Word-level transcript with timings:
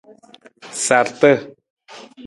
Sarta. 0.85 1.31